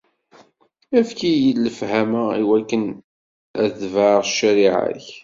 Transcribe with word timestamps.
Efk-iyi-d 0.99 1.57
lefhama 1.65 2.23
iwakken 2.41 2.85
ad 3.63 3.69
tebɛeɣ 3.79 4.21
ccariɛa-k. 4.29 5.05